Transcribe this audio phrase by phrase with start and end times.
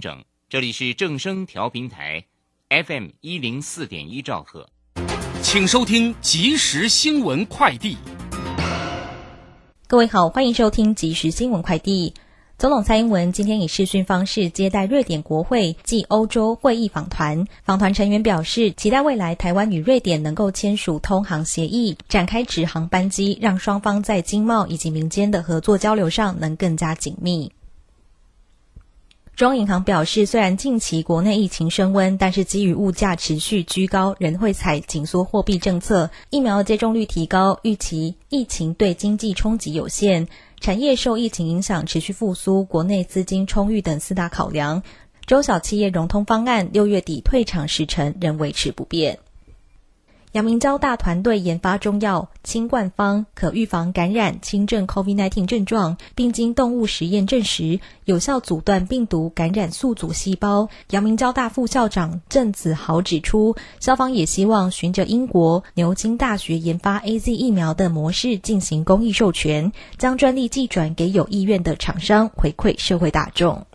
[0.00, 2.24] 整，这里是正声调频台
[2.68, 4.68] ，FM 一零四点一兆赫，
[5.42, 7.96] 请收听即时新闻快递。
[9.86, 12.14] 各位好，欢迎收听即时新闻快递。
[12.58, 27.50] 总统蔡英文今天以视讯方式接待瑞典国会暨欧洲会议访团，访团成员表示，期待未来台湾与瑞典能够签署通航协议，展开直航班机，让双方在经贸以及民间的合作交流上能更加紧密。
[29.34, 36.10] 中银行表示，虽然近期国内疫情升温，但是基于物价持续居高，仍会采紧缩货币政策。
[36.28, 40.28] 疫苗接种率提高，预期疫情对经济冲击有限。
[40.60, 44.82] 产业受疫情影响持续复苏，国内资金充裕等四大考量，
[45.26, 49.18] 中小企业融通方案六月底退场时程仍维持不变。
[50.32, 60.70] 阳明交大团队研发中药清冠方，可预防感染轻症 COVID-19 症状，并经动物实验证实有效阻断病毒感染宿主细胞。
[60.88, 73.66] 阳明交大副校长郑子豪指出，校方也希望循着英国牛津大学研发 AZ 疫苗的模式进行公益授权，将专利寄转给有意愿的厂商，回馈社会大众。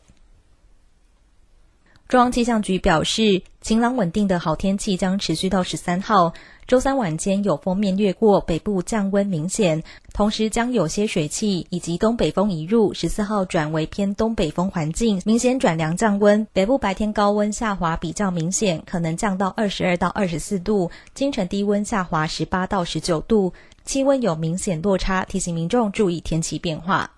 [2.08, 6.34] 中央气象局表示，晴朗稳定的好天气将持续到十三号。
[6.66, 12.94] 周三晚间有锋面掠过，北部降温明显，同时将有些水汽以及东北风移入。
[12.94, 16.48] 十四号转为偏东北风环境，明显转凉降温。
[16.54, 23.52] 北部白天高温下滑比较明显，可能降到二十二到二十四度，京城低温下滑十八到十九度，
[23.84, 27.12] 气温有明显落差，提醒民众注意天气变化。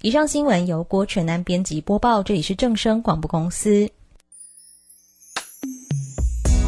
[0.00, 3.90] 以上新闻由郭全安编辑播报，这里是正声广播公司。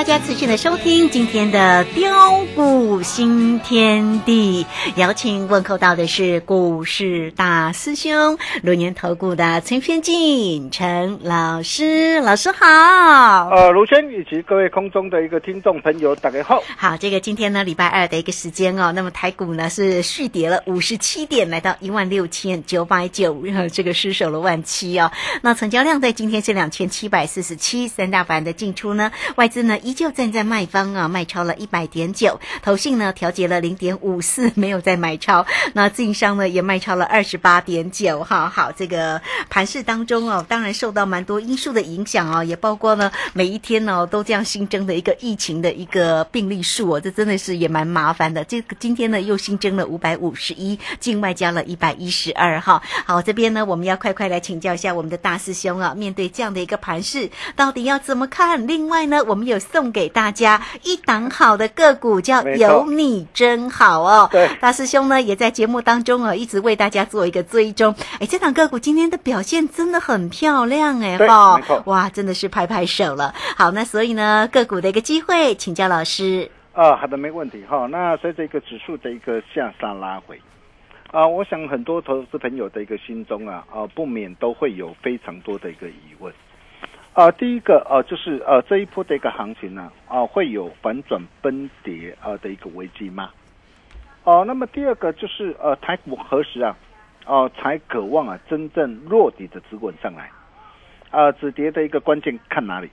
[0.00, 4.64] 大家持续的收听今天的标股新天地。
[4.96, 12.66] 邀请问候到的是股市大师兄轮年投顾的陈天进陈老师，老师好。
[13.50, 16.62] 呃，卢轩以及各位空中的一个听众朋友，大家好。
[16.78, 23.38] 好，这个今天呢，礼拜二的一个时间哦，那么台股呢是续跌了五十七点，来到一万六千九百九，
[23.70, 25.12] 这个失守了万七哦。
[25.42, 29.70] 那成交量在今天是两千七百四十七，三大板的进出呢，外资呢。
[29.70, 48.44] 呢依旧站在卖方啊，卖超了一百点九，投信呢调节了零点五四， 没有再买超，那自营商呢也卖超了二十八点九，哈，好，这个盘市当中哦，当然受到蛮多因素的影响哦，也包括呢每一天呢都这样新增的一个疫情的一个病例数哦，这真的是也蛮麻烦的。
[48.44, 58.68] 这个今天呢又新增了五百五十一，境外加了一百一十二，哈，好，这边呢我们要快快来请教一下我们的大师兄啊，面对这样的一个盘势，到底要怎么看？
[58.68, 64.28] 另外呢，我们有送给大家一档好的个股，叫有你真好哦。
[64.32, 67.94] 对大师兄呢也在节目当中啊，一直为大家做一个追踪。
[68.18, 73.32] 哎，这档个股今天的表现真的很漂亮哎，哈哇，真的是拍拍手了。
[73.56, 76.50] 好，那所以呢，个股的一个机会，请教老师。
[76.72, 77.86] 啊，好的，没问题哈。
[77.86, 80.40] 那随着一个指数的一个向上拉回，
[81.10, 86.32] 啊，我想很多投资朋友的一个心中啊，啊，不免都会有非常多的一个疑问。
[87.12, 93.30] 啊，第一个啊，就是呃这一波的一个行情呢，啊，会有反转崩跌啊的一个危机吗？
[94.22, 96.76] 哦、那么第二个就是呃台股何时啊，
[97.26, 100.30] 哦、才渴望啊真正落底的止稳上来？
[101.10, 102.88] 啊，止跌的一个关键看哪里？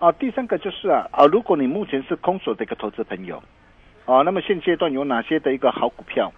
[0.00, 3.40] 啊，第三个就是啊啊，如果你目前是空手的一个投资朋友，
[4.04, 6.32] 啊，那么现阶段有哪些的一个好股票？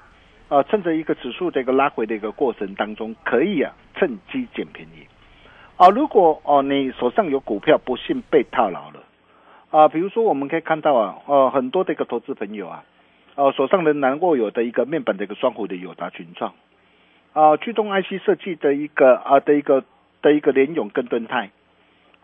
[0.49, 5.07] 啊，趁着一个指数的一个拉回的一个过程当中，可以啊趁机捡便宜。
[5.81, 9.03] 啊，如果哦、你手上有股票不幸被套牢了，
[9.71, 12.85] 啊，比如说我们可以看到啊，呃，很多的一个投资朋友啊，
[13.35, 16.53] 哦、手上仍然握有的一个面板的一个双虎的友达群创，
[17.33, 19.83] 啊，驱动 IC 设计的一个啊的一个
[20.21, 21.49] 的一个联咏跟盾泰，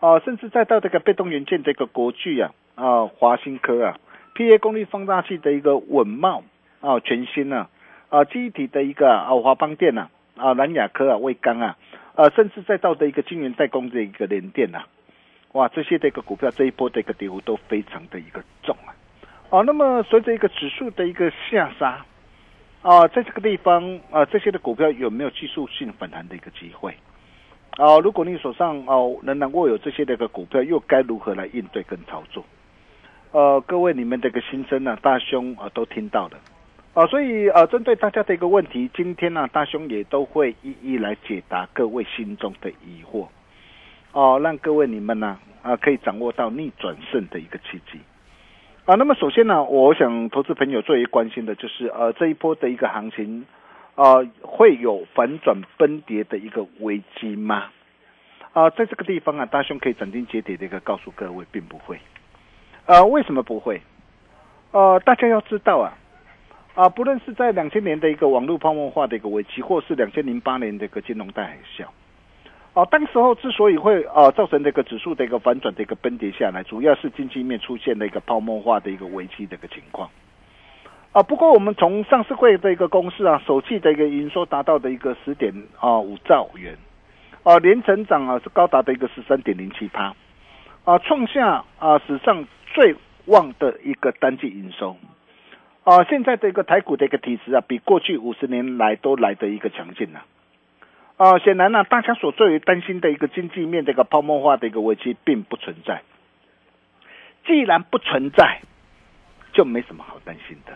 [0.01, 3.97] 啊，甚至再到这个被动元件的一个国巨啊，啊，华新科啊
[4.35, 6.43] ，PA 功率放大器的一个稳茂
[6.81, 7.69] 啊，全新啊，
[8.09, 11.75] 啊，记忆体的一个啊华邦电啊，啊南亚科啊，卫刚啊，
[12.17, 14.87] 呃，甚至再到的一个晶圆代工的一个联电啊，
[15.51, 18.89] 哇，这些的一个股票这一波的一个跌幅都非常的一个重啊，
[19.51, 22.03] 哦、那么随着一个指数的一个下杀。
[22.81, 26.95] 啊，在这个地方啊，这些的股票有没有技术性反弹的一个机会？
[27.71, 32.43] 啊，如果你手上哦仍然握有这些的一个股票，又该如何来应对跟操作？
[33.31, 36.39] 呃，各位你们的一个心声呢、大兄啊都听到了
[36.97, 43.27] 啊，所以呃，针对大家的一个问题，今天呢、大兄也都会一一来解答各位心中的疑惑，
[44.13, 47.99] 哦、让各位你们呢啊可以掌握到逆转胜的一个契机。
[48.85, 53.45] 啊，那么首先呢，我想投资朋友最为关心的就是呃这一波的一个行情，
[53.93, 57.65] 呃会有反转崩跌的一个危机吗？
[58.53, 61.99] 啊，在这个地方啊，大兄可以斩钉截铁的一个告诉各位，并不会。
[62.87, 63.83] 呃，为什么不会？
[64.71, 65.93] 呃，大家要知道啊，
[66.77, 71.87] 啊，不论是在两千年的一个网络泡沫化的一个危机，或是两千零八年的一个金融大海啸，
[72.75, 80.07] 哦、当时候之所以会啊造成这个指数的一个反转的一个崩跌下来，主要是经济面出现了一个泡沫化的一个危机的一个情况。
[81.13, 86.77] 啊，不过我们从上市会的一个公司啊，首季的一个营收达到的一个十点啊五兆元，
[87.41, 90.13] 啊年成长啊是高达的一个十三点零七趴，
[90.83, 92.95] 啊创下啊史上最
[93.25, 94.95] 旺的一个单季营收。
[95.87, 100.25] 啊，现在的一个台股的一个体质啊，比过去五十年来都来的一个强劲啊。
[101.15, 106.01] 啊，显然呢、大家所最为担心的一个经济面的一个泡沫化的一个危机并不存在。
[107.45, 108.59] 既然不存在，
[109.53, 110.73] 就没什么好担心的。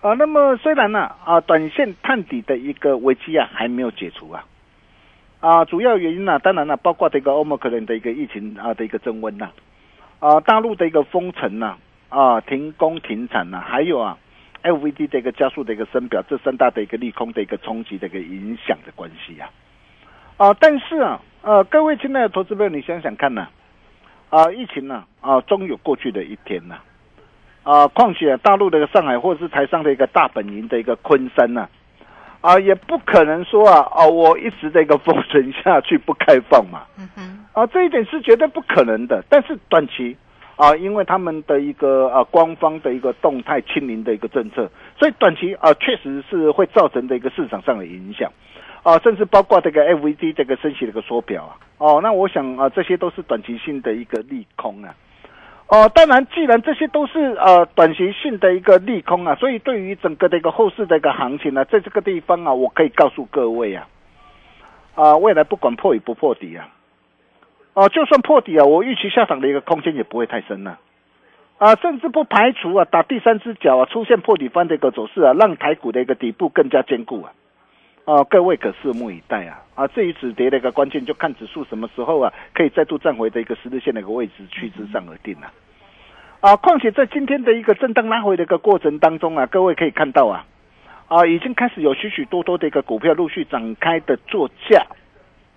[0.00, 4.44] 啊，那么虽然呢，啊，短线探底的一个危机啊还没有解除啊，
[5.38, 9.52] 啊，主要原因呢、当然了、包括这个欧盟可能的一个疫情啊的一个增温呐、
[10.18, 11.78] 啊，大陆的一个封城呐、
[12.08, 14.16] 啊，停工停产呐、还有啊
[14.62, 19.50] ，LVD 的一个加速的一个升表，这三大的一个利空的一个冲击的一个影响的关系啊，
[20.38, 23.48] 啊，但是啊，呃，各位亲爱的投资朋友，你想想看呐、
[24.30, 26.76] 啊，疫情呢、啊，终有过去的一天呐、
[27.62, 31.68] 啊，况且、大陆的一个上海或者是台上的一个大本营的一个昆山呐、
[32.40, 39.22] 啊，也不可能说啊，啊，我一直这个封存下去不开放嘛，嗯哼，啊，这一点是绝对不可能的。
[39.28, 40.16] 但是短期
[40.58, 48.30] 啊，因为他们的一个啊官方的一个动态清零的一个政策，所以短期啊确实是会造成的一个市场上的影响。
[48.82, 54.94] 啊，甚至包括这个 FVD 这个升息的一个缩表啊，哦，那我想啊，这些都是短期性的一个利空啊。
[55.66, 63.86] 哦，当然，既然这些都是呃短期性的一个利空啊，所以对于整个的一个后市的一个行情呢、在这个地方啊，我可以告诉各位啊，
[64.94, 66.68] 啊，未来不管破与不破底啊，
[67.78, 70.80] 哦、就算破底啊，我预期下场的一个空间也不会太深了、
[71.58, 77.32] 啊，甚至不排除啊打第三只脚啊，出现破底翻的一个走势啊，让台股的一个底部更加坚固啊。
[78.04, 79.62] 啊，各位可拭目以待啊！
[79.76, 85.52] 啊，至于止跌的一个关键，就看指数什么时候啊，可以再度站回的一个十日线的一个位置趋之上而定了、
[86.40, 90.46] 啊，况且在今天的一个震荡拉回的一个过程当中啊，各位可以看到啊，
[91.06, 94.84] 啊，已经开始有许许多多的一个股票陆续展开的做价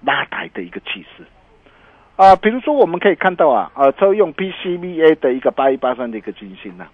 [0.06, 1.24] 拉抬的一个气势。
[2.16, 6.86] 啊，比如说我们可以看到啊，呃，车用 PCBA 的一个八一八三的一个金星呐、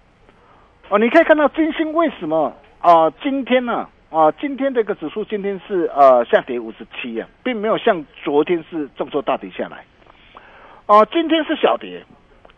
[0.88, 9.84] 哦，你可以看到金星为什么啊、今天呢啊、今天这个指数今天是呃下跌五十七啊，并没有像昨天是重挫大跌下来。
[10.86, 12.02] 哦、今天是小跌，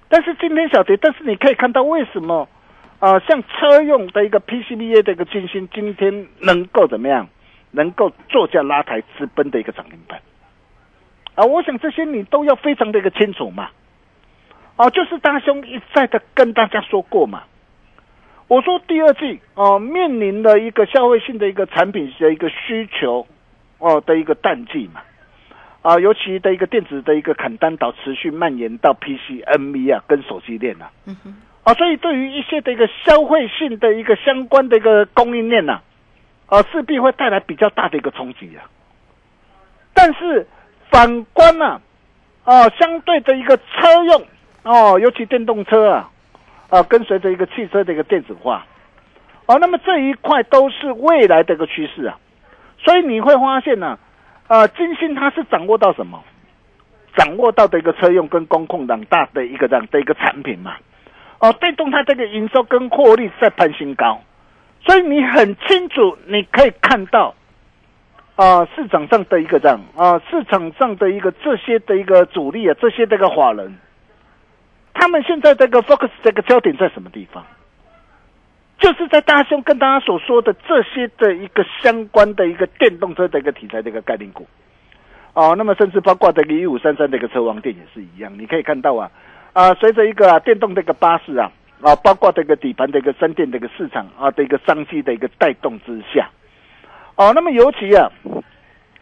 [0.08, 2.48] 但是今天小跌，但是你可以看到为什么
[3.00, 7.26] 啊、像车用的一个 PCBA 的一个金星今天能够怎么样，
[7.72, 10.20] 能够坐下拉抬直奔的一个涨停板。
[11.34, 13.70] 啊，我想这些你都要非常的一个清楚嘛。
[14.76, 17.42] 啊，就是大兄一再的跟大家说过嘛。
[18.48, 23.26] 我说第二季哦、面临的一个消费性的一个产品的一个需求
[23.78, 25.02] 哦的一个淡季嘛。
[25.82, 30.90] 啊，尤其的一个电子的一个砍单导持续蔓延到 PC、NV 啊跟手机链啊。
[31.06, 31.34] 嗯哼，
[31.64, 35.80] 啊，所以对于一些的一个消费性的一个相关的一个供应链呐、
[36.48, 38.68] 啊，势必会带来比较大的一个冲击啊。
[39.94, 40.46] 但是
[40.90, 41.80] 反观呢、
[42.44, 44.26] 啊，相对的一个车用
[44.62, 46.10] 哦，尤其电动车啊，
[46.68, 48.66] 啊，跟随着一个汽车的一个电子化，
[49.46, 52.18] 哦，那么这一块都是未来的一个趋势啊。
[52.78, 53.98] 所以你会发现呢、
[54.48, 56.22] 啊，金星它是掌握到什么？
[57.16, 60.76] 掌握到的一个车用跟工控两大的一个这样的一个产品嘛。
[61.40, 64.20] 哦，带动它这个营收跟获利在攀新高，
[64.86, 67.34] 所以你很清楚，你可以看到，
[68.40, 73.76] 啊、市场上的一个这样啊、市场上的一个这些的一个主力啊，这些这个法人，
[74.94, 77.44] 他们现在这个 focus 这个焦点在什么地方？
[78.78, 84.46] 就是在大兄跟大家所说的这些的一个相关的一个电动车的一个题材的一个概念股，
[85.34, 89.10] 哦，那么甚至包括这个一五三三的一个车王店也是一样，你可以看到啊，
[89.52, 96.30] 啊，随着一个、电动的一个巴士啊，啊，包括这个底盘的一个三电的一个市场啊的一个商机的一个带动之下，
[97.20, 98.10] 哦，那么尤其啊，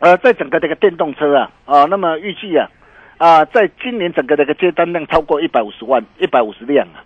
[0.00, 2.68] 呃，在整个这个电动车啊，啊，那么预计啊，
[3.16, 6.98] 啊，在今年整个这个接单量超过一百五十万、一百五十辆啊，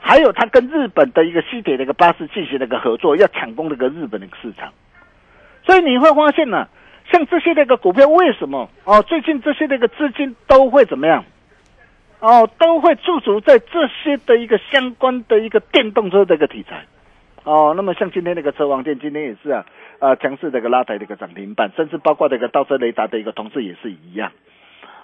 [0.00, 4.72] 还有它跟日本的一个西铁的一个巴士进行了一个合作，要抢攻这个日本的一个市场，
[5.64, 6.66] 所以你会发现呢、
[7.12, 9.00] 像这些那个股票为什么哦？
[9.02, 11.24] 最近这些那个资金都会怎么样？
[12.18, 16.84] 哦，都会驻足在这些的一个相关的一个电动车的一个题材。
[17.46, 19.64] 哦，那么像今天那个车王店，今天也是啊，
[20.00, 24.32] 啊强势的一个拉抬的一个涨停板，甚至包括这个倒车雷达的一个同事也是一样。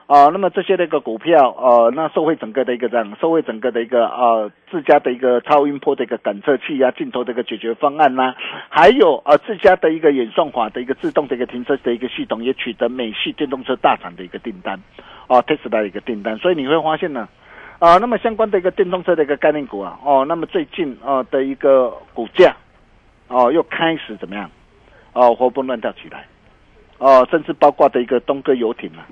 [0.09, 8.35] 啊，那么这些那个股票，呃，那受惠整个的一个这样，受惠整个的一个呃自家的一个超音波的一个感测器啊，镜头的一个解决方案呐、
[8.69, 14.79] 还有呃自家的一个演算法的一个自动的一个停车的一个系统，也取得美系电动车大厂的一个订单，
[15.29, 17.29] 哦、特斯拉的一个订单，所以你会发现呢，
[17.83, 22.55] 啊、那么相关的一个电动车的一个概念股啊，哦，那么最近呃的一个股价，
[23.27, 24.49] 哦，又开始怎么样？
[25.15, 26.25] 哦，活蹦乱跳起来，
[26.99, 29.03] 哦，甚至包括的一个东哥游艇啊。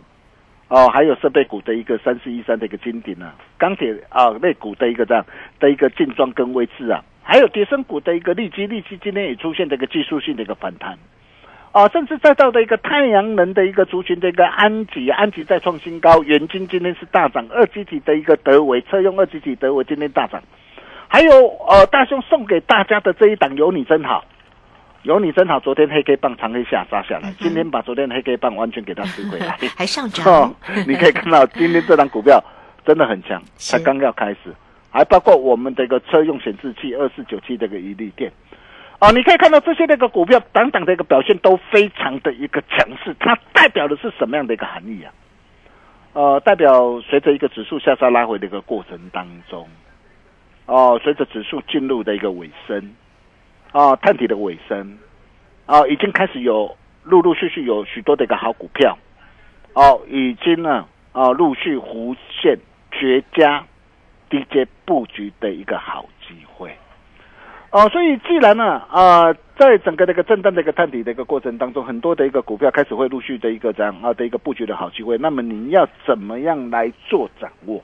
[0.69, 5.27] 哦，还有设备股的一个三四一三的一个金鼎啊，钢铁啊类股的一个这样
[5.59, 10.97] 的一个劲装跟位置啊，还有叠升股的一个利基，利基今天也出现这个技术性的一个反弹，
[11.73, 20.43] 啊，甚至再到的一个太阳能的一个族群的一个安吉，安吉再创新高，元金今天是大涨，二级体的一个德维车用二级体德维今天大涨，
[21.07, 21.31] 还有
[21.69, 24.25] 呃大兄送给大家的这一档有你真好。
[25.03, 29.57] 有你真好，昨天黑 K 棒长黑下杀下来，今天把昨天的黑 K 棒完全给它吃回来。
[29.75, 30.55] 还上涨哦，
[30.87, 32.39] 你可以看到今天这档股票
[32.85, 34.55] 真的很强，才刚要开始，
[34.91, 38.31] 还包括我们的一个车用显示器二四九七这个一利电，
[39.01, 45.11] 哦，你可以看到这些那个股票等等的一个表现都非常的一个强势，它代表的是什么样的一个含义啊？
[46.13, 49.67] 呃，代表随着一个指数下杀拉回的一个过程当中，
[50.67, 52.95] 哦，随着指数进入的一个尾声，
[53.73, 54.99] 啊，探底的尾声，
[55.65, 58.99] 啊，已经开始有陆陆续续有许多的一个好股票，
[59.73, 62.59] 哦，已经呢，啊，陆续弧现
[62.91, 63.65] 绝佳
[64.29, 66.77] 低阶布局的一个好机会。
[67.73, 77.81] 哦，所以既然呢，啊、在整个这个震荡的一个探底的一个过程当中，很多的一个股票开始会陆续的一个这样啊的一个布局的好机会，那么你要怎么样来做掌握？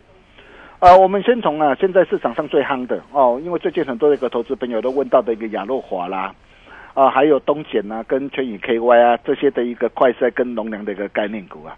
[0.81, 6.35] 呃，我们先从啊，现在市场上最夯的哦，因为最近很多的一个投资朋友都问到的一个亚诺华啦，
[6.95, 11.77] 啊，还有东碱啊，跟全宇 KY 啊这些的一个快筛跟农粮的一个概念股啊，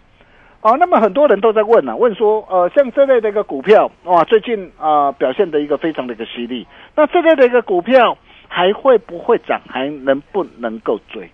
[0.61, 8.17] 哦，那么很多人都在问啊，问说呃，像这类的一个股票哇，最近啊、表现的一个非常的一个犀利，那这类的一个股票
[8.49, 11.29] 还会不会涨，还能不能够追？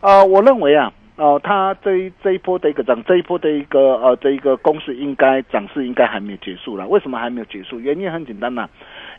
[0.00, 6.86] 呃，我认为啊，哦、它这一这一波的一个涨，这一波的一个呃这一个公式应该涨势应该还没有结束了。
[6.86, 7.80] 为什么还没有结束？
[7.80, 8.68] 原因很简单呐、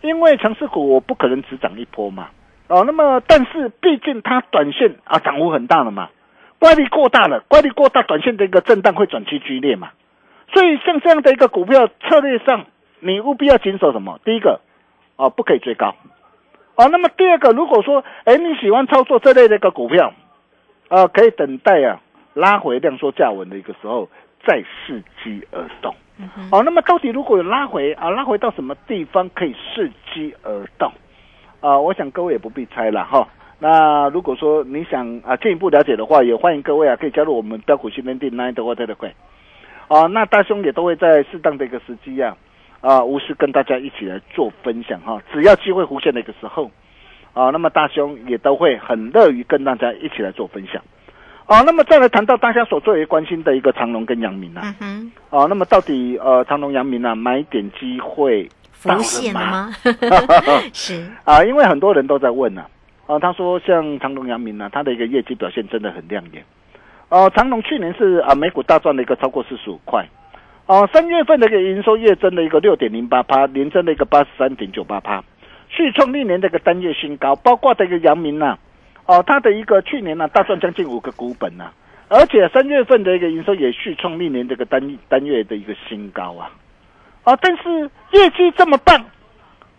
[0.02, 2.30] 因为强势股我不可能只涨一波嘛。
[2.68, 6.10] 哦，那么但是毕竟它短线啊涨幅很大了嘛，
[6.62, 9.90] 乖离过大了，乖离过大，短线的一个震荡会转趋剧烈嘛。
[10.54, 12.68] 所以像这样的一个股票策略上，
[13.00, 14.20] 你务必要谨守什么？
[14.24, 14.62] 第一个，
[15.16, 15.96] 哦，不可以追高。
[16.76, 20.14] 哦，那么第二个，如果说，哎，你喜欢操作这类的一个股票，
[20.90, 22.00] 呃，可以等待啊
[22.36, 24.08] 拉回量缩价稳的一个时候
[24.46, 25.96] 再伺机而动。
[26.52, 30.92] 哦，那么到底如果有拉回啊，拉回到什么地方可以伺机而动？
[31.60, 33.28] 啊，我想各位也不必猜了哈。
[33.64, 39.14] 那如果说你想啊进一步了解的话，也欢迎各位啊可以加入我们标股训练营 Nine 的 Water 的会。
[39.88, 42.36] 啊，那大兄也都会在适当的一个时机啊，
[42.80, 45.22] 啊，无私跟大家一起来做分享哈。
[45.32, 46.72] 只要机会浮现的一个时候，
[47.34, 50.82] 啊，那么大兄也都会很乐于跟大家一起来做分享。
[51.46, 58.50] 啊，那么再来谈到大家所最为关心的一个长隆跟阳明啊，嗯哼，啊，那么到底呃长隆、阳明啊买点机会
[58.84, 59.34] 到浮现？
[59.36, 59.70] 吗？
[60.74, 62.68] 是， 啊，因为很多人都在问呢、啊，
[63.08, 66.44] 啊他说像长隆、阳明呢、他的一个业绩表现真的很亮眼。
[67.10, 70.08] 哦、长隆去年是啊每股大赚了一个超过四十五块，
[70.66, 75.22] 哦、三月份的一个营收月增的一个六点零八趴，年增的一个八十三点九八趴，
[75.68, 78.58] 续创历年的一个单月新高，包括的一个阳明呐、
[79.08, 81.70] 哦，他的一个去年呢、大赚将近五个股本呐、
[82.08, 86.50] 而且三月份的一个营收也续创历年这个单单月的一个新高啊，
[87.26, 87.82] 啊，但是
[88.14, 88.96] 业绩这么棒，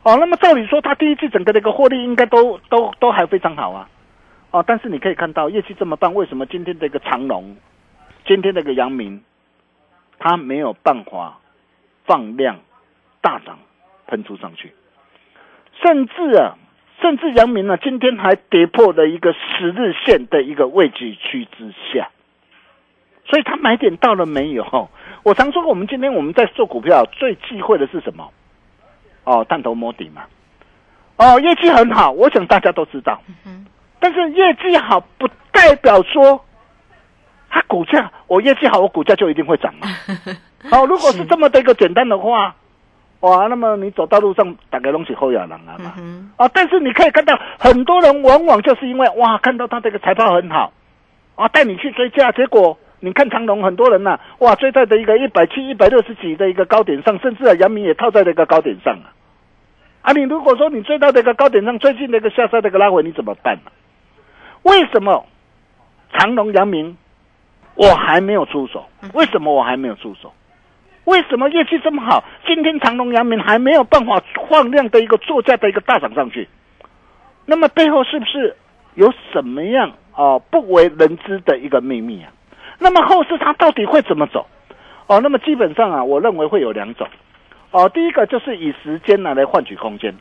[0.04, 3.88] 哦，那么照理说，它第一季整个的一个获利应该都都都还非常好啊，
[4.50, 7.56] 哦，但是你可以看到业绩这么棒，为什么今天这个长隆，
[8.26, 9.22] 今天这个阳明，
[10.18, 11.38] 它没有办法
[12.04, 12.58] 放量
[13.20, 13.60] 大涨
[14.08, 14.72] 喷出上去，
[15.80, 16.58] 甚至啊，
[17.00, 22.10] 甚至阳明呢、今天还跌破了一个十日线的一个位置区之下，
[23.26, 24.90] 所以它买点到了没有？
[25.22, 28.28] 我常说，我们今天我们在做股票最忌讳的是什么？
[29.24, 30.22] 哦，探头摸底嘛。
[31.16, 33.20] 哦，业绩很好，我想大家都知道。
[34.00, 36.44] 但是业绩好不代表说，
[37.48, 39.86] 它股价我业绩好，我股价就一定会涨嘛。
[40.70, 42.56] 好、 如果是这么的一个简单的话，
[43.20, 45.94] 哇，那么你走到路上打个东西后仰郎啊嘛。
[45.98, 50.72] 嗯啊，但是你可以看到，很多人往往就是因为哇，看到他这个财报很好，
[51.36, 59.10] 啊，带你去追价，结果你看长隆，很多人呐、哇，追在的一个一百七、一百六十几的一个高点上，甚至啊，阳明也套在了一个高点上啊。
[60.02, 63.72] 啊，你如果说你追到这个高点上，最近那个下杀这个拉回，你怎么办呢、
[64.62, 65.26] 为什么
[66.12, 66.96] 长隆、阳明
[67.74, 68.86] 我还没有出手？
[69.14, 70.32] 为什么我还没有出手？
[71.04, 72.22] 为什么业绩这么好？
[72.46, 76.48] 今天长隆、阳明还没有办法放量的一个作价的一个大涨上去？
[77.46, 78.56] 那么背后是不是
[78.94, 82.30] 有什么样啊、不为人知的一个秘密啊？
[82.78, 84.46] 那么后市它到底会怎么走？
[85.06, 87.06] 哦，那么基本上啊，我认为会有两种。
[87.70, 90.14] 哦，第一个就是以时间呢来换取空间。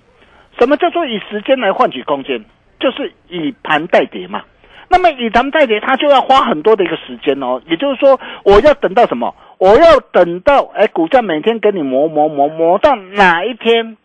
[0.60, 2.44] 什么叫做以时间来换取空间？
[2.80, 4.42] 就是以盘代跌嘛。
[4.90, 7.62] 那么以盘代跌，它就要花很多的一个时间哦。
[7.68, 9.34] 也就是说，我要等到什么？
[9.58, 13.96] 我要等到哎，股价每天给你磨磨磨磨到哪一天？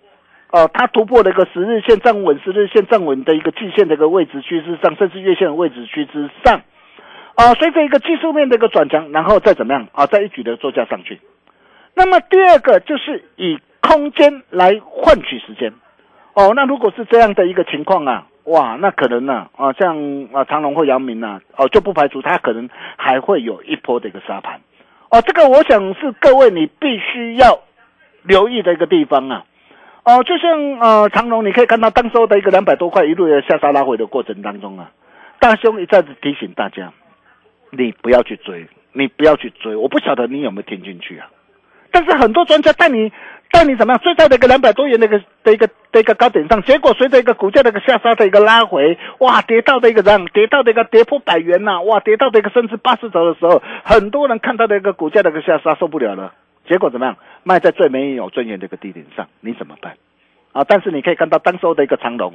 [0.53, 6.61] 哦，它突破了一个十日线站稳，十日线站稳的一个季线的一个位置趋势上，甚至月线的位置趋之上。
[7.37, 11.21] 啊，随着一个技术面的一个转强，然后再怎么样啊，再一举的做价上去。
[11.95, 15.73] 那么第二个就是以空间来换取时间。
[16.35, 24.61] 哦，那如果是这样的一个情况啊，哇，那可能呢啊，像啊长隆或阳明呐、哦，就不排除它可能还会有一波的一个沙盘。
[25.11, 27.61] 哦，这个我想是各位你必须要
[28.23, 29.45] 留意的一个地方啊。
[30.05, 34.91] 哦，就像呃长隆，你可以看到当时候的一个两百多块一路的下杀拉回的过程当中啊，
[35.41, 36.93] 大兄一再子提醒大家，
[37.77, 39.77] 你不要去追，你不要去追。
[39.77, 41.29] 我不晓得你有没有听进去啊？
[41.91, 43.13] 但是很多专家带你
[43.51, 56.35] 带你怎么样，追在那个两百多元的一个的一个的一个高点上，结果随着一个股价的一个下杀的一个拉回，哇，跌到的一个让跌到的一个跌破百元呐、哇，跌到的一个甚至八十走的时候，很多人看到的一个股价的一个下杀受不了了，
[56.69, 57.17] 结果怎么样？
[57.45, 59.95] 卖在最没有尊严的一个低点上，你怎么办？
[60.53, 60.65] 啊！
[60.67, 62.35] 但是你可以看到当时候的一个长龙，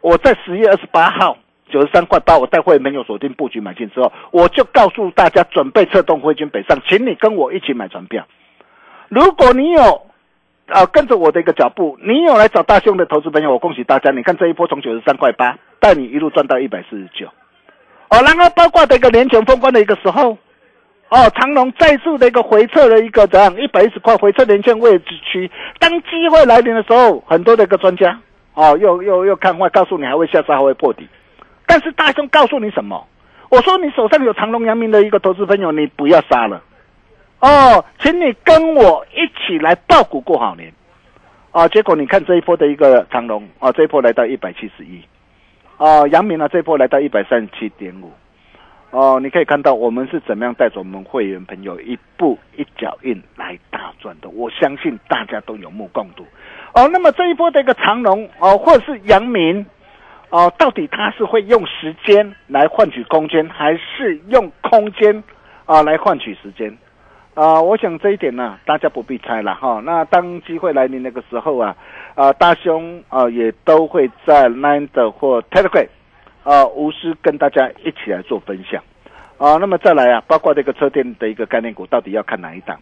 [0.00, 8.26] 我在十月二十八号九十三块八，我带会没有锁定布局买进之后，我就告诉大家准备策动汇军北上，请你跟我一起买船票。
[9.08, 10.06] 如果你有
[10.68, 14.10] 啊跟着我的一个脚步，你有来找大兄的投资朋友，我恭喜大家！
[14.10, 17.26] 你看这一波从九十三块八带你一路赚到一百四十九，
[18.08, 20.38] 哦，然后包括的一个年前封关的一个时候，
[21.08, 28.18] 哦，长隆再次的一个回撤的一个怎样一百一十块回撤年线位置区，当机会来临的时候，很多的一个专家
[28.54, 31.08] 哦又又又看坏，告诉你还会下杀，还会破底。
[31.66, 33.06] 但是大兄告诉你什么？
[33.48, 36.60] 我说你手上有长隆、阳明的一个投资朋友，你不要杀了
[37.38, 40.72] 哦，请你跟我一起来报股过好年
[41.52, 41.68] 啊！
[41.68, 45.00] 结果你看这一波的一个长隆啊，这一波来到一百七十一
[45.76, 48.10] 啊，阳明呢这一波来到一百三十七点五
[48.90, 56.26] 哦，你可以看到我们是怎么样带着我们会员朋友一步一脚印来大赚的，我相信大家都有目共睹
[56.74, 56.88] 哦。
[56.88, 59.64] 那么这一波的一个长隆哦，或者是阳明。
[60.30, 65.22] 哦，到底他是会用时间来换取空间，还是用空间
[65.64, 66.76] 啊来换取时间？
[67.34, 69.80] 啊，我想这一点呢，大家不必猜了哈。
[69.84, 71.76] 那当机会来临那个时候啊，
[72.14, 75.86] 啊，大兄啊也都会在 Nine 或 Telegram
[76.42, 78.82] 啊无私跟大家一起来做分享
[79.38, 79.58] 啊。
[79.60, 82.80] 那么再来啊，包括这个车电的一个概念股，到底要看哪一档？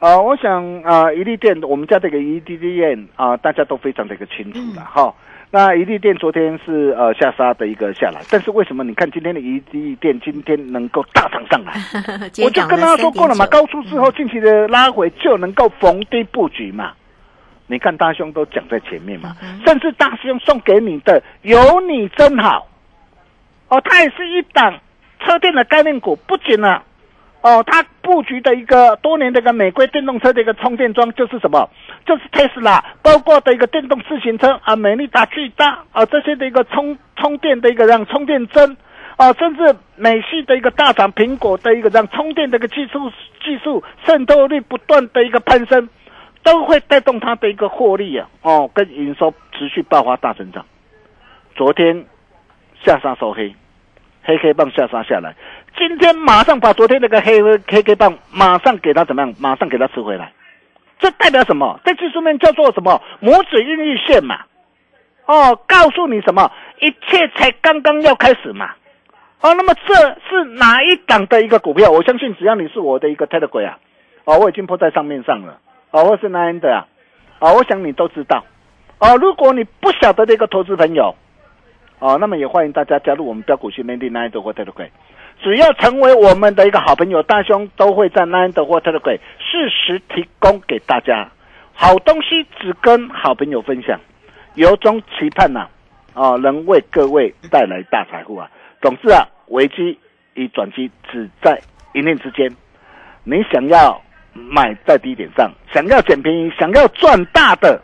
[0.00, 5.14] 啊，我想啊，一利电我们家这个一利电啊，大家都非常的一个清楚了哈。
[5.54, 11.74] 那一利电昨天是呃下杀的一个下来，但是为什么你看今天的一利电今天能够大涨上来？
[12.42, 16.92] 我就跟他说过了嘛，高出之后近期的拉回就能够逢低布局嘛。
[17.66, 19.36] 你看大兄都讲在前面嘛，
[19.66, 22.66] 甚至大兄送给你的有你真好
[23.68, 24.80] 哦，它也是一档
[25.20, 26.80] 车电的概念股，不仅呢。
[27.42, 31.68] 哦，它布局的一个多年的一个美规电动车的一个充电桩就是什么？
[32.06, 38.76] 就是特斯拉，包括的一个电动自行车啊，美利达、巨大啊这些的一个充充电的一个让充电针
[39.16, 43.10] 啊，甚至美系的一个大厂苹果的一个让充电的一个技术
[43.44, 45.88] 技术渗透率不断的一个攀升，
[46.44, 50.64] 都会带动它的一个获利啊，哦，跟营收持续爆发大增长。
[51.56, 52.04] 昨天
[52.84, 53.54] 下杀收黑，
[54.22, 55.34] 黑黑棒下杀下来。
[55.76, 59.34] 今天马上把昨天那个黑黑黑棒马上给他怎么样？
[59.38, 60.32] 马上给他吃回来，
[60.98, 61.80] 这代表什么？
[61.84, 63.00] 在技术面叫做什么？
[63.20, 64.40] 拇指孕育线嘛。
[65.26, 66.50] 哦，告诉你什么？
[66.80, 68.70] 一切才刚刚要开始嘛。
[69.40, 69.94] 哦，那么这
[70.28, 71.90] 是哪一档的一个股票？
[71.90, 73.78] 我相信只要你是我的一个 Telegram 啊，
[74.24, 75.58] 哦，我已经铺在上面上了。
[75.90, 76.86] 哦，或是哪样的啊？
[77.38, 78.44] 哦，我想你都知道。
[78.98, 81.14] 哦，如果你不晓得的一个投资朋友，
[81.98, 84.92] 哦，那么也欢迎大家加入我们标股训练营 Nine 或特特鬼。
[85.42, 91.28] 只要成为我们的一个好朋友，大兄都会在 Nine 或 Telegram 适时提供给大家
[91.74, 93.98] 好东西，只跟好朋友分享，
[94.54, 95.66] 由衷期盼呐，
[96.14, 98.48] 啊，能为各位带来大财富啊！
[98.80, 99.98] 总之啊，危机
[100.34, 101.60] 与转机只在
[101.92, 102.48] 一念之间。
[103.24, 104.00] 你想要
[104.32, 107.82] 买在低点上，想要捡便宜，想要赚大的。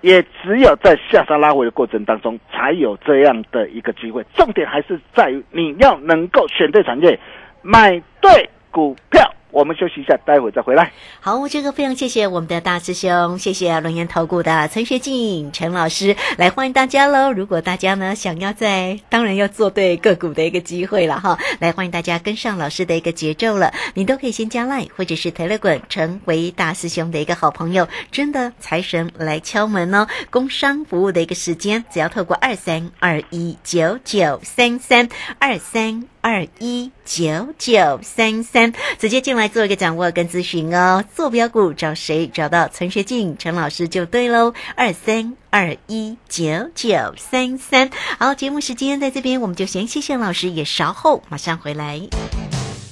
[0.00, 4.24] 也只有在下杀拉回的过程当中，才有这样的一个机会。
[4.34, 7.18] 重点还是在于你要能够选对产业，
[7.62, 9.27] 买对股票。
[9.50, 10.92] 我们休息一下，待会再回来。
[11.20, 17.32] 好，这个非常谢谢我们的大师兄，谢谢龙岩投顾的陈学进陈老师来欢迎大家喽。
[17.32, 23.72] 如果大家呢想要在，当然要做对个股的一个机会了哈，来欢迎大家跟上老师的一个节奏了。
[23.94, 27.88] 你都可以先加 line 或者是 telegram 成为大师兄的一个好朋友。
[28.12, 30.06] 真的财神来敲门哦！
[30.30, 35.08] 工商服务的一个时间，只要透过二三二一九九三三
[35.38, 36.08] 二三。
[36.28, 41.02] 二一九九三三，直接进来做一个掌握跟咨询哦。
[41.16, 42.28] 坐标股找谁？
[42.28, 44.52] 找到陈学静陈老师就对喽。
[44.76, 47.88] 二三二一九九三三，
[48.18, 51.98] 好，节目时间在这边，我们就先谢谢老师，也稍后马上回来。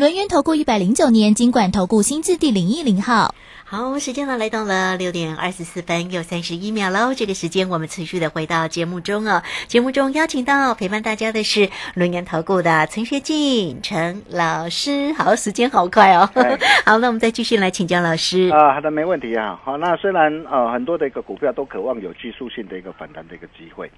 [0.00, 3.34] 轮源投顾一百零九年金管投顾新字第零一零号。
[3.66, 7.12] 好，时间呢来到了六点二十四分又三十一秒喽。
[7.12, 9.42] 这个时间我们持续的回到节目中哦。
[9.66, 15.12] 节目中邀请到陪伴大家的是轮源投顾的陈学进陈老师。
[15.12, 16.30] 好，时间好快哦。
[16.32, 18.48] 哎好，那我们再继续来请教老师。
[18.48, 19.60] 啊，好的，没问题啊。
[19.62, 23.92] 好，那虽然呃很多的一个股票都渴望有技术性的一个反弹的一个机会，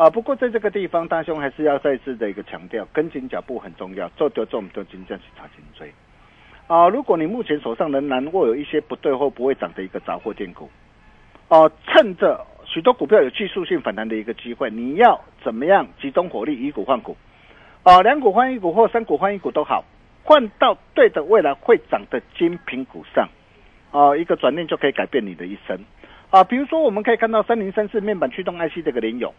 [0.00, 5.92] 啊，不过在这个地方，大兄还是要再次的一个强调，跟紧脚步很重要，做得重就真正是查颈椎。
[6.68, 10.70] 啊，如果你目前手上仍然握有一些不对或不会涨的一个杂货店股，
[11.48, 17.14] 哦、趁着许多股票有技术性反弹的一个机会，你要怎么样集中火力以股换股？
[17.82, 19.84] 啊、两股换一股或三股换一股都好，
[20.24, 23.28] 换到对的未来会涨的精品股上。
[23.90, 25.78] 啊、一个转念就可以改变你的一生。
[26.30, 29.34] 啊，比如说我们可以看到三零三四面板驱动 IC 这个联友，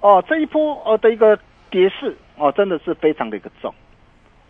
[0.00, 1.38] 哦，这一波哦的一个
[1.70, 3.74] 跌势哦，真的是非常的一个重。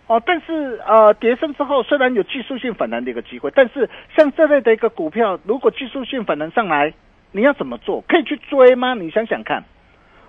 [0.06, 6.94] 哦，但是呃，跌升之后虽然有技术性反弹的一个机会，但是像这类的一个股票，如果技术性反弹上来，
[7.32, 8.02] 你要怎么做？
[8.08, 8.94] 可以去追吗？
[8.94, 9.64] 你想想看。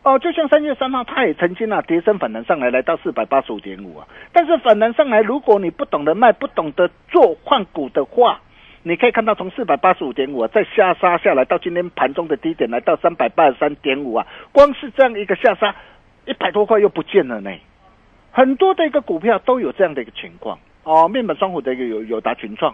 [0.02, 4.08] 哦，就像三月三号，它也曾经啊跌升反弹上来，来到四百八十五点五啊。
[4.32, 8.40] 但是反弹上来，如果你不懂得卖，不懂得做换股的话，
[8.84, 14.26] 你可以看到从四百八十五点五啊，再下杀下来到今天盘中的低点，来到三百八十三点五啊。
[14.52, 15.76] 光是这样一个下杀，
[16.26, 17.52] 一百多块又不见了呢。
[18.32, 22.74] 很多的一个股票都有这样的一个情况哦，面板双虎的一个有友达群创，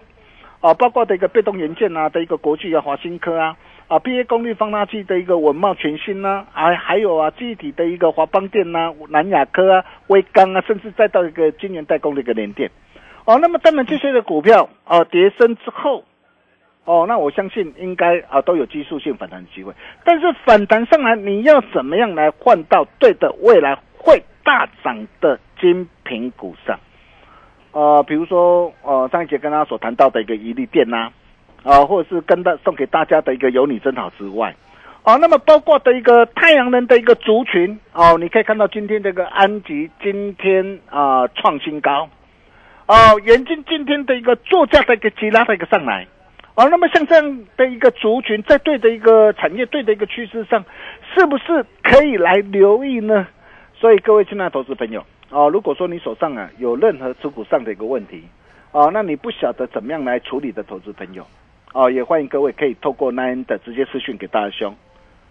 [0.60, 12.70] 哦，包括的一个被动元件啊的一个国际啊华新科啊，啊 BA 功率放大器的一个文茂全新呐、啊，还还有啊记忆体的一个华邦电呐、南亚科啊、威刚啊，甚至再到一个晶圆代工的一个联电，
[13.26, 16.04] 哦，那么当然这些的股票哦跌升之后。
[16.88, 26.80] 哦，那我相信应该啊都有技术性反弹的机会，但是反弹上来，你要怎么样来换到对的未来会大涨的精品股上？
[27.72, 31.10] 呃，比如说呃上一节跟大家所谈到的一个一利店呐、
[31.64, 34.56] 啊，或者是跟大送给大家的一个有你真好之外，
[35.02, 42.08] 哦，那么包括的一个太阳能的一个族群哦，你可以看到今天这个安吉今天啊、创新高，
[42.88, 46.06] 哦，眼镜今天的一个作价的一个急拉的一个上来。
[46.54, 50.64] 哦，那么像这样的一个族群，在对的一个产业、对的一个趋势上，
[51.14, 53.28] 是不是可以来留意呢？
[53.74, 58.24] 所以各位亲爱的投资朋友，哦，如果说你手上啊有任何持股上的一个问题，
[58.72, 61.26] 哦，那你不晓得怎么样来处理的投资朋友，
[61.74, 64.74] 哦，也欢迎各位可以透过 Nine 的直接私讯给大兄，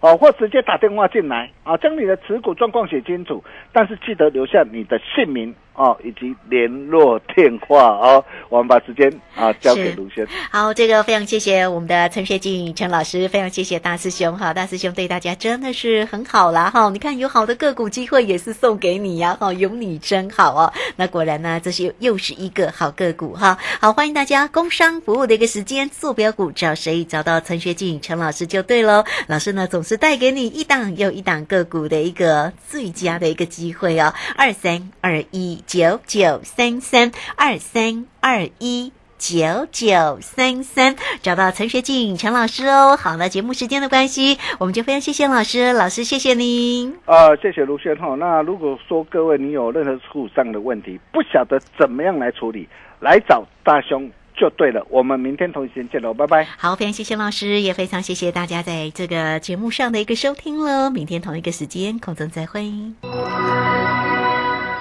[0.01, 8.25] 哦，或直接打电话进来，啊，将你的持股状况写清楚，但是记得留下你的姓名哦以及联络电话哦。
[8.49, 10.27] 我们把时间啊交给是卢轩。
[10.51, 16.89] 好，这个非常谢谢我们的陈学静陈老师，非常谢谢大师兄哈，大师兄对大家真的是很好啦哈。
[16.91, 20.73] 你看有好的个股机会也是送给你呀哈，有你真好哦。
[20.97, 23.59] 那果然呢，这是又是一个好个股哈。
[23.81, 29.05] 好，欢迎大家工商服务的一个时间，坐标股找谁找到陈学静陈老师就对喽。
[29.27, 38.93] 老师呢总是带给你一档又一档个股的一个最佳的一个机会哦，二三二一九九三三二三二一。
[39.17, 42.95] 九九三三，找到陈学静陈老师哦。
[42.95, 46.95] 好了，节目时间的关系，我们就非常谢谢老师，老师谢谢您。
[47.07, 48.15] 呃，谢谢卢轩哈。
[48.17, 52.69] 那如果说各位你有任何持股上的问题，不晓得怎么样来处理，
[53.01, 54.85] 来找大兄就对了。
[54.91, 56.47] 我们明天同一时间见喽，拜拜。
[56.59, 60.91] 好，非常谢谢老师，也非常谢谢大家在这个节目上的一个收听喽。
[60.91, 62.71] 明天同一个时间空中再会。